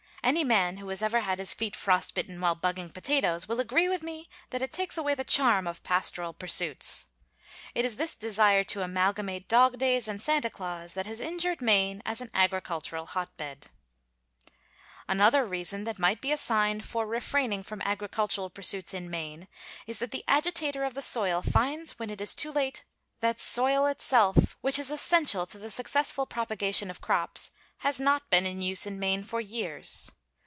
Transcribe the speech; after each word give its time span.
Any 0.23 0.43
man 0.43 0.77
who 0.77 0.87
has 0.89 1.01
ever 1.01 1.21
had 1.21 1.39
his 1.39 1.51
feet 1.51 1.75
frost 1.75 2.13
bitten 2.13 2.39
while 2.39 2.55
bugging 2.55 2.93
potatoes, 2.93 3.47
will 3.47 3.59
agree 3.59 3.89
with 3.89 4.03
me 4.03 4.29
that 4.51 4.61
it 4.61 4.71
takes 4.71 4.95
away 4.95 5.15
the 5.15 5.23
charm 5.23 5.65
of 5.65 5.81
pastoral 5.81 6.31
pursuits. 6.31 7.07
It 7.73 7.85
is 7.85 7.95
this 7.95 8.13
desire 8.13 8.63
to 8.65 8.83
amalgamate 8.83 9.47
dog 9.49 9.79
days 9.79 10.07
and 10.07 10.21
Santa 10.21 10.51
Claus, 10.51 10.93
that 10.93 11.07
has 11.07 11.19
injured 11.19 11.59
Maine 11.59 12.03
as 12.05 12.21
an 12.21 12.29
agricultural 12.35 13.07
hot 13.07 13.35
bed. 13.35 13.69
[Illustration: 14.29 14.47
A 14.47 14.49
DAY 14.49 14.51
DREAM.] 14.51 15.17
Another 15.17 15.45
reason 15.45 15.83
that 15.85 15.99
might 15.99 16.21
be 16.21 16.31
assigned 16.31 16.85
for 16.85 17.07
refraining 17.07 17.63
from 17.63 17.81
agricultural 17.81 18.51
pursuits 18.51 18.93
in 18.93 19.09
Maine, 19.09 19.47
is 19.87 19.97
that 19.97 20.11
the 20.11 20.23
agitator 20.27 20.83
of 20.83 20.93
the 20.93 21.01
soil 21.01 21.41
finds 21.41 21.97
when 21.97 22.11
it 22.11 22.21
is 22.21 22.35
too 22.35 22.51
late 22.51 22.85
that 23.21 23.39
soil 23.39 23.87
itself, 23.87 24.55
which 24.61 24.77
is 24.77 24.91
essential 24.91 25.47
to 25.47 25.57
the 25.57 25.71
successful 25.71 26.27
propagation 26.27 26.91
of 26.91 27.01
crops, 27.01 27.49
has 27.79 27.99
not 27.99 28.29
been 28.29 28.45
in 28.45 28.59
use 28.61 28.85
in 28.85 28.99
Maine 28.99 29.23
for 29.23 29.41
years. 29.41 30.11